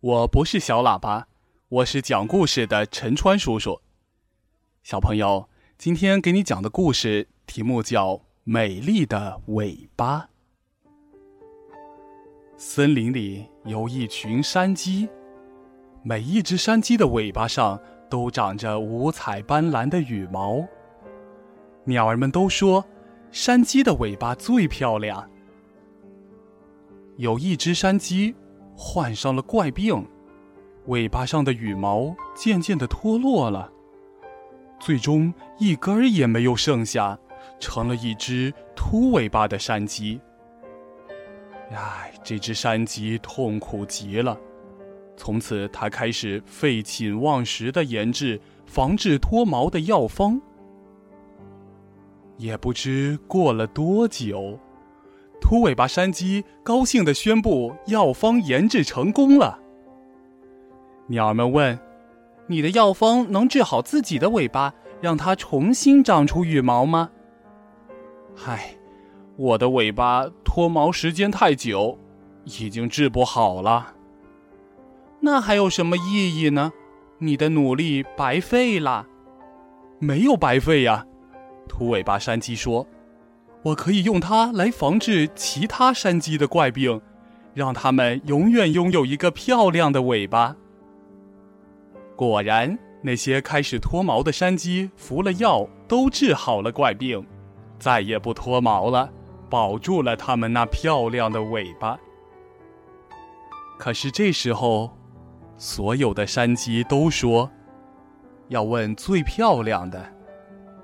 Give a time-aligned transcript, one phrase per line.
[0.00, 1.26] 我不是小喇叭，
[1.68, 3.80] 我是讲故事的陈川叔叔。
[4.84, 8.12] 小朋友，今天给你讲的故事题目叫
[8.44, 10.20] 《美丽的尾巴》。
[12.56, 15.08] 森林里有一群山鸡，
[16.04, 20.64] 每一只山鸡的尾巴上都长着五彩斑斓的羽毛。
[21.82, 22.84] 鸟儿们都说，
[23.32, 25.28] 山鸡的尾巴最漂亮。
[27.16, 28.36] 有一只山鸡
[28.80, 30.06] 患上了怪病，
[30.86, 33.70] 尾巴上的羽毛渐渐的脱落了，
[34.78, 37.18] 最终一根儿也没有剩下，
[37.58, 40.20] 成了一只秃尾巴的山鸡。
[41.72, 44.38] 唉，这只山鸡痛苦极了。
[45.16, 50.40] 从此，它开始废寝忘食的研制防治脱毛的药方。
[52.36, 54.56] 也不知过了多久，
[55.40, 59.58] 秃尾巴山鸡高兴地宣布药方研制成功了。
[61.06, 61.78] 鸟儿们问
[62.48, 67.10] ：“你的药方能治好自己的尾巴，让它重新长出羽毛吗
[68.36, 68.74] ？”“嗨。”
[69.38, 71.96] 我的尾巴脱毛时间太久，
[72.42, 73.94] 已经治不好了。
[75.20, 76.72] 那还有什么意义呢？
[77.18, 79.06] 你的努力白费了。
[80.00, 81.06] 没有白费呀，
[81.68, 82.84] 秃尾巴山鸡说
[83.62, 87.00] ：“我可以用它来防治其他山鸡的怪病，
[87.54, 90.56] 让它们永远拥有一个漂亮的尾巴。”
[92.16, 97.24] 果然，那些开始脱毛的山鸡服了药，都治好了怪病，
[97.78, 99.10] 再也不脱毛了。
[99.50, 101.98] 保住了它们那漂亮的尾巴。
[103.78, 104.90] 可是这时候，
[105.56, 107.50] 所有的山鸡都说
[108.48, 110.06] ：“要问最漂亮的，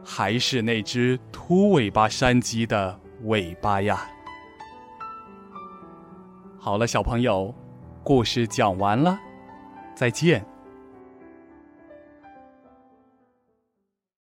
[0.05, 4.07] 还是那只秃尾巴山鸡的尾巴呀。”
[6.61, 7.55] 好了，小朋友，
[8.03, 9.19] 故事讲完了，
[9.95, 10.45] 再见。